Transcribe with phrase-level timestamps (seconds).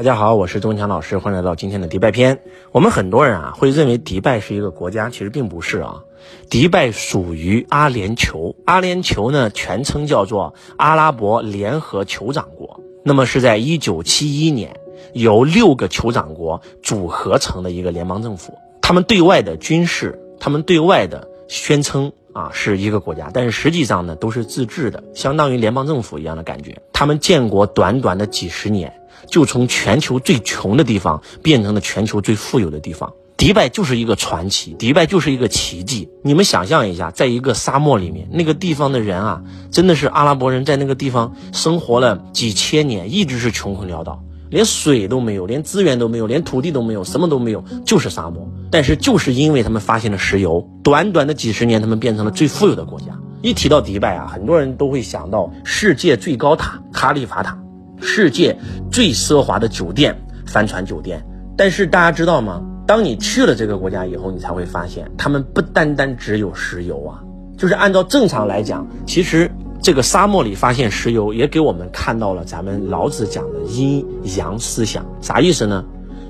[0.00, 2.40] 大家好，我是钟强老师，欢迎来到今天的迪拜篇。
[2.72, 6.04] 我们很多人啊会认为迪拜是一个国家，其实并不是啊。
[6.48, 12.80] 迪拜属于阿联酋，阿联酋呢全称叫做阿拉伯联合酋长国。
[13.04, 14.80] 那么是在一九七一年
[15.12, 18.56] 由六个酋长国组合成的一个联邦政府。
[18.80, 26.80] 他们对外的军事，他们对外的宣称啊是一个国家，但是实际上呢都是自治的，相当于联邦政府一样的感觉。
[26.92, 28.92] 他们建国短短的几十年。
[29.26, 36.08] 就从全球最穷的地方变成了全球最富有的地方，迪拜就是一个传奇，迪拜就是一个奇迹。
[36.22, 48.50] 你们想象一下，在一个沙漠里面，那个地方的人啊，真的是阿拉伯人在那个地方生活了几千年，一直是穷困潦倒，连水都没有，连资源都没有，连土地都没有，什么都没有，就是沙漠。
[48.70, 53.06] 但是就是因为他们发现了石油，短短的几十年，他们变成了最富有的国家。
[53.42, 57.58] 一提到迪拜啊，很多人都会想到世界最高塔哈利法塔。
[58.00, 58.58] 世界
[58.90, 61.24] 最奢华的酒店——帆船酒店。
[61.56, 62.62] 但是大家知道吗？
[62.86, 67.22] 当你去了这个国家以后，你才会发现，他们不单单只有石油啊。
[67.56, 69.50] 就是按照正常来讲，其实
[69.82, 74.04] 这个沙漠里发现石油，也给我们看到了咱们老子讲的阴
[74.36, 75.04] 阳思想。
[75.20, 75.84] 啥意思呢？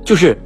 [0.05, 0.37] 就是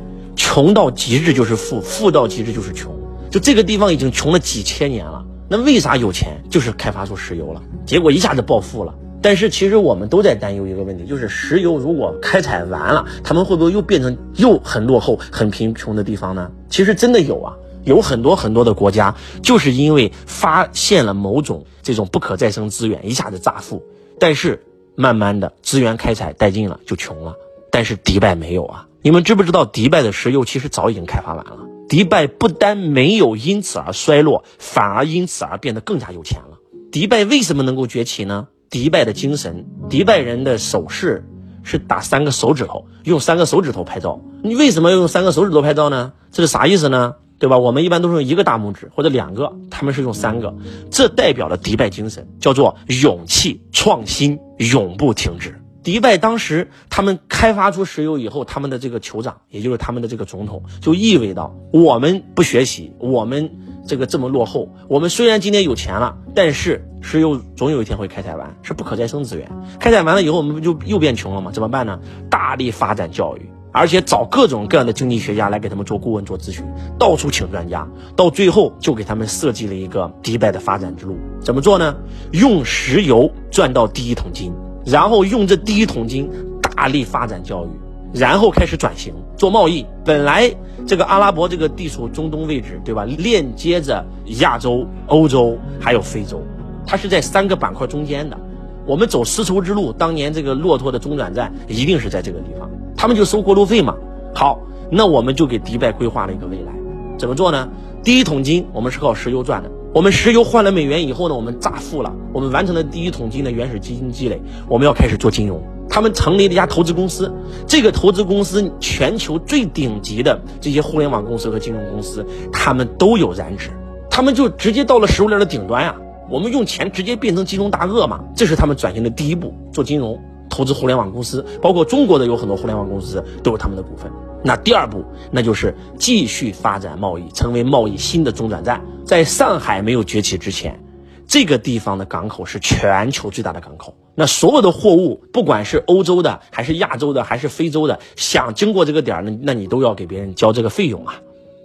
[0.55, 2.95] 穷到极致就是富，富到极致就是穷。
[3.29, 6.41] 就这个地方已经穷了几千年了，那为啥有钱？
[6.49, 8.95] 就是开发出石油了，结果一下子暴富了。
[9.21, 16.49] 但是其实我们都在担忧一个问题，就是石油如果开采完了，他们会不会又变成又很落后、很贫穷的地方呢？
[16.71, 17.53] 其实真的有啊，
[17.83, 23.83] 有很多很多的国家就是因为发现了某种这种不可再生资源，一下子炸富，
[24.21, 24.63] 但是
[24.95, 27.35] 慢慢的资源开采殆尽了，就穷了。
[27.73, 31.59] 但是迪拜没有啊，你们知不知道迪拜的石油其实早已经开发完了？
[31.91, 36.57] 迪拜不单没有因此而衰落，反而因此而变得更加有钱了。
[36.91, 38.49] 迪拜为什么能够崛起呢？
[38.71, 41.29] 迪拜的精神，迪拜人的手势
[41.63, 44.23] 是打三个手指头，用三个手指头拍照。
[44.43, 46.15] 你为什么要用三个手指头拍照呢？
[46.33, 47.17] 这是啥意思呢？
[47.39, 47.59] 对吧？
[47.59, 50.55] 我们一般都是用一个大拇指或者两个，他们是用三个，
[50.91, 55.61] 这代表了迪拜精神，叫做勇气、创新，永不停止。
[55.85, 63.53] 迪拜当时他们开发出石油以后，他们的这个酋长，也就是他们的这个总统，就意味到我们不学习，我们。
[63.87, 69.47] 这个这么落后，我们虽然今天有钱了，但是石油总有一天会开采完，是不可再生资源。
[69.79, 71.51] 开采完了以后，我们不就又变穷了吗？
[71.53, 72.01] 怎么办呢？
[72.31, 76.65] 大力发展教育，而且找各种各样的经济学家来给他们做顾问、做咨询，
[76.99, 77.87] 到处请专家，
[78.17, 81.19] 到最后就给他们设计了一个迪拜的发展之路。
[81.43, 81.95] 怎么做呢？
[82.33, 84.51] 用石油赚到第一桶金，
[84.85, 86.31] 然后用这第一桶金
[86.63, 87.69] 大力发展教育。
[88.17, 89.85] 然后开始转型做贸易。
[90.05, 90.49] 本来
[90.87, 93.05] 这个阿拉伯这个地处中东位置，对吧？
[93.05, 94.07] 链接着
[94.39, 96.41] 亚洲、欧洲还有非洲，
[96.87, 98.39] 它是在三个板块中间的。
[98.87, 103.97] 我们走丝绸之路，当年这个骆驼的中转站一定是在这个地方，他们就收过路费嘛。
[104.33, 104.61] 好，
[104.93, 106.73] 那我们就给迪拜规划了一个未来，
[107.19, 107.69] 怎么做呢？
[108.05, 115.63] 第一桶金我们是靠石油赚的，我们石油换了美元以后呢，我们乍富了，我们完成了第一桶金的原始基金积累，我们要开始做金融。
[115.89, 117.33] 他们成立了一家投资公司，
[117.65, 123.71] 这个投资公司全球最顶级的这些互联网公司和金融公司，他们都有染指，
[124.11, 125.95] 他们就直接到了食物链的顶端呀。
[126.29, 134.11] 我们用钱直接变成金融大鳄嘛，这是他们转型的第一步，做金融投资互联网公司，包括中国的有很多互联网公司都有他们的股份。
[134.45, 138.81] 那第二步，那就是继续发展贸易，成为贸易新的中转站。
[139.05, 140.79] 在上海没有崛起之前。
[141.27, 151.19] 这个地方的港口是全球最大的港口，那所有的货物，不管是欧洲的，还是亚洲的，还是非洲的，想经过这个点儿，那那你都要给别人交这个费用啊，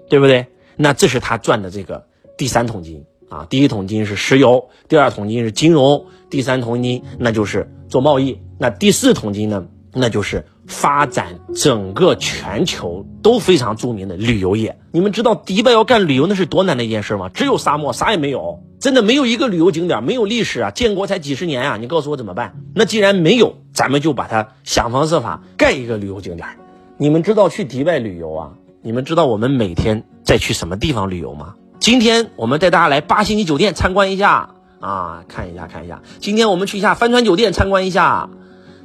[0.09, 0.45] 对不对？
[0.77, 2.01] 那这是他赚的这个
[2.37, 14.79] 第三桶金啊，第一桶金是石油，第二桶金是金融，第三桶金那就是做贸易，那第四桶金呢，那就是发展整个全球都非常著名的旅游业。
[14.91, 17.29] 你们知道迪拜要干旅游那是多难的一件事吗？
[17.33, 18.63] 只有沙漠，啥也没有。
[18.79, 20.71] 真的没有一个旅游景点，没有历史啊！
[20.71, 21.75] 建国才几十年啊！
[21.75, 22.61] 你告诉我怎么办？
[22.73, 26.47] 那既然没有，咱们就把它想方设法盖一个旅游景点。
[26.97, 28.51] 你们知道去迪拜旅游啊？
[28.81, 31.55] 你们知道我们每天在去什么地方旅游吗？
[31.79, 36.01] 今天我们带大家来八星级酒店参观一下啊，看一下看一下。
[36.19, 38.29] 今天我们去一下帆船酒店参观一下。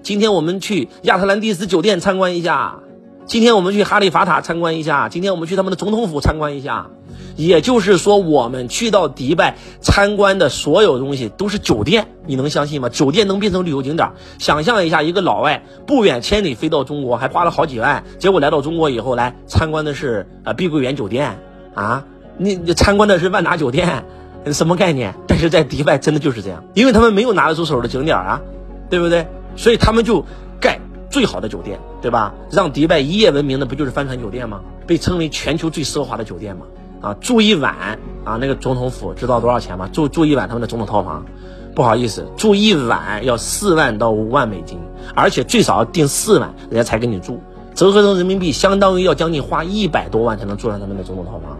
[0.04, 2.80] 今天我们去亚特兰蒂斯酒店参观一下。
[3.24, 5.08] 今天我们去哈利法塔参观一下。
[5.08, 6.88] 今天我们去他们的总统府参观一下。
[7.36, 12.90] 也就是说，我们去到迪拜参观的所有东西都是酒店，你能相信吗？
[12.90, 14.10] 酒店能变成旅游景点？
[14.38, 21.38] 想象一下，一个老外不远千里飞到中国，还花了好几万，结果来到中国以后来参观的是啊碧桂园酒店
[21.72, 22.04] 啊，
[22.36, 24.04] 你你参观的是万达酒店，
[24.52, 25.14] 什么概念？
[25.26, 28.42] 但是在迪拜真的就是这样，因为他们没有拿得出手的景点啊，
[28.90, 29.26] 对不对？
[29.56, 30.24] 所以他们就
[30.60, 30.78] 盖。
[31.10, 32.34] 最好的酒店，对吧？
[32.50, 34.62] 让迪拜一夜闻名的不就是帆船酒店吗？
[34.84, 36.66] 被称为全球最奢华的酒店吗？
[37.00, 39.88] 啊，住一晚啊，那个总统府知道多少钱吗？
[39.92, 41.24] 住住一晚他们的总统套房，
[41.72, 44.80] 不好意思，住一晚要四万到五万美金，
[45.14, 47.38] 而且最少要订四晚，人家才给你住，
[47.76, 51.56] 折合成人民币相当于要将近花一百多万才能住上他们的总统套房。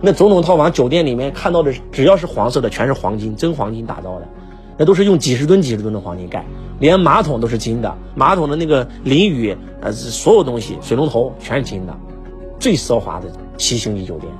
[0.00, 4.26] 那总统套房酒店里面看到的只要是黄色的，全是黄金，真黄金打造的，
[4.80, 6.42] 那都是用几十吨、几十吨的黄金盖，
[6.78, 11.94] 连马桶都是金的，马桶的那个淋浴呃，所有东西，水龙头全是金的，
[12.58, 13.26] 最奢华的
[13.58, 14.32] 七星级酒店。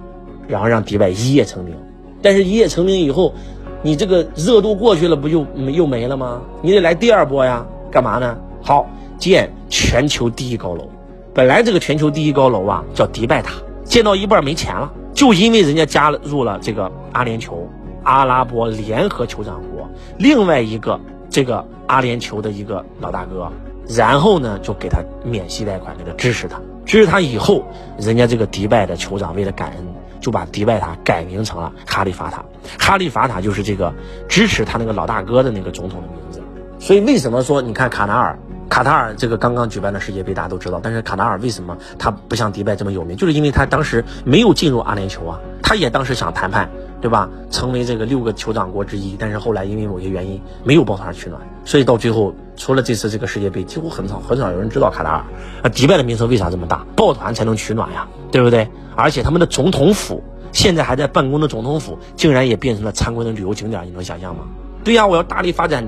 [0.49, 1.75] 然后让迪拜一夜成名，
[2.23, 3.35] 但是一夜成名以后，
[3.83, 6.41] 你这个热度过去了，不就又没了吗？
[6.63, 8.35] 你得来第二波呀，干嘛呢？
[8.63, 8.89] 好，
[9.19, 10.89] 建全球第一高楼。
[11.35, 13.53] 本来这个全球第一高楼啊，叫迪拜塔，
[13.85, 17.59] 建到一半没钱了，就因为人家加入了这个阿联酋，
[18.05, 19.88] 阿拉伯联合酋长国，
[20.19, 20.99] 另外一个
[21.29, 23.50] 这个阿联酋的一个老大哥，
[23.88, 27.64] 然后呢就给他免息贷款，给他支持他，支持他以后，
[27.99, 29.87] 人家这个迪拜的酋长为了感恩。
[30.20, 32.44] 就把迪拜塔改名成了哈利法塔，
[32.79, 33.91] 哈利法塔就是这个
[34.29, 36.43] 支持他那个老大哥的那个总统的名字。
[36.79, 38.38] 所以为什么说你看卡塔尔，
[38.69, 43.17] 卡塔尔这个刚刚举办的世界杯大家都知道，但是卡塔尔为什么他不像迪拜这么有名？
[43.17, 46.69] 就是因为他当时没有进入阿联酋啊，他也当时想谈判，
[47.00, 47.29] 对吧？
[47.50, 55.25] 成为这个六个酋长国之一，但是后来因为某些原因没有抱团取暖，所以到最后除了这次这个世界杯，几乎很少很少有人知道卡塔尔。
[55.62, 56.85] 啊，迪拜的名声为啥这么大？
[56.94, 58.69] 抱团才能取暖呀，对不对？
[58.94, 64.44] 而且他们的总统府现在还在办公的总统府，竟然也变成了参观的旅游景点，你能想象吗？
[64.85, 65.87] 对呀，我要大力发展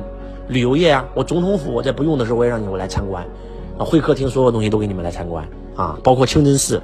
[0.48, 1.04] 旅游业啊！
[1.14, 3.24] 我总统府我在不用的时候，我也让你们来参观，
[3.78, 6.82] 啊，会客厅所有东西都给你们来参观啊，包括清真寺，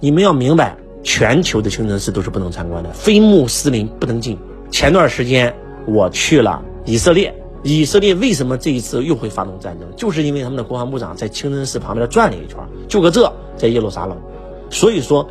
[0.00, 4.38] 你们要明白，全球的清真寺都是不能参观的，非穆斯林不能进。
[4.70, 5.54] 前段时间
[5.86, 9.88] 我去了以色列，以色列为什么这一次又会发动战争？
[9.96, 12.58] 就是因为他们的国防部长在清真寺旁边转了一圈，
[12.88, 14.16] 就搁这，在耶路撒冷，
[14.70, 15.28] 所以说。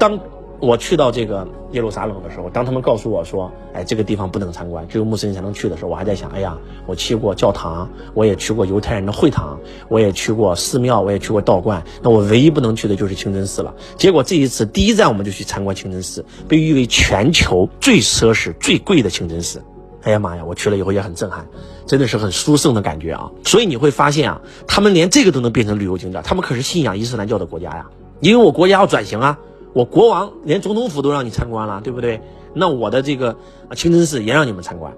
[0.00, 0.16] 当
[0.60, 19.62] 我去到这个耶路撒冷的时候，当他们告诉我说：“哎，这个地方不能参观，只有穆斯林才能去”的时候，我还在想：“哎呀，我去过教堂，我也去过犹太人的会堂，我也去过寺庙，我也去过道观，那我唯一不能去的就是清真寺了。”结果这一次第一站我们就去参观清真寺，被誉为全球最奢侈、最贵的清真寺。
[20.02, 21.46] 哎呀妈呀，我去了以后也很震撼，
[21.86, 23.30] 真的是很殊胜的感觉啊！
[23.44, 27.86] 所以你会发现啊，他们连这个都能变成旅游景点，他们可是信仰伊斯兰教的国家呀，
[28.18, 29.38] 因为我国家要转型啊。
[29.74, 32.20] 我国王连总统府都让你参观了，对不对？
[32.54, 33.36] 那我的这个
[33.76, 34.92] 清真寺也让你们参观，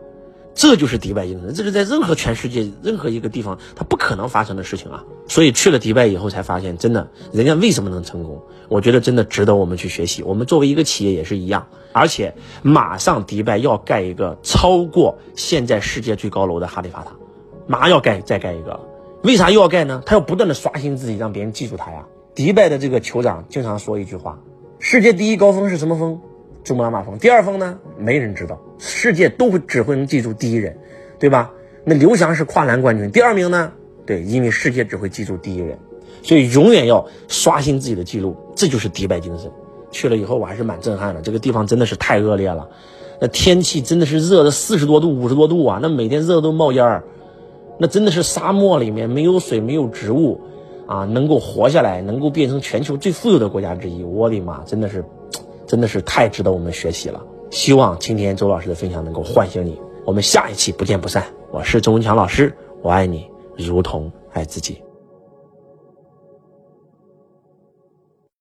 [0.55, 5.05] 这就是迪拜精神，这是在任何全世界任何一个地方它不可能发生的事情啊！
[5.27, 8.41] 所以去了迪拜以后才发现，真的，人家为什么能成功？
[8.69, 10.23] 我觉得真的值得我们去学习。
[10.23, 17.11] 我们作为一个企业也是一样，而且马上迪拜要盖一个超过现在世界最高楼的哈利法塔，
[17.67, 18.79] 马上要盖再盖一个，
[19.25, 20.03] 为啥又要盖呢？
[20.07, 22.07] 他要不断的刷新自己，让别人记住他呀！
[22.35, 24.39] 迪拜的这个酋长经常说一句话。
[24.83, 26.19] 世界第一高峰是什么峰？
[26.65, 27.19] 珠穆朗玛峰。
[27.19, 27.79] 第二峰呢？
[27.99, 28.59] 没人知道。
[28.79, 30.79] 世界都会只会能记住第一人，
[31.19, 31.53] 对吧？
[31.85, 33.11] 那刘翔是跨栏冠军。
[33.11, 33.73] 第二名呢？
[34.07, 35.79] 对，因为世界只会记住第一人，
[36.23, 38.35] 所以永远要刷新自己的记录。
[38.57, 39.51] 这就是迪拜精神。
[39.91, 41.21] 去了以后我还是蛮震撼的。
[41.21, 42.71] 这个地方真的是太恶劣了，
[43.21, 45.79] 那天气真的是热的四十多度、五十多度啊！
[45.83, 47.05] 那每天热的都冒烟儿，
[47.79, 50.41] 那真的是沙漠里面没有水、没有植物。
[50.91, 55.05] 啊，能够活下来，能够变成全球最富有的国家之一，我的妈，真的是，
[55.65, 57.23] 真的是太值得我们学习了。
[57.53, 61.25] 希望今天周老师的分享能够唤醒你，我们下一期不见不散。
[61.53, 63.25] 我是周文强老师，我爱你
[63.57, 64.83] 如同爱自己。